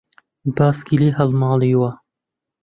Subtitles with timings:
[0.55, 1.91] باسکی لێ هەڵماڵیوە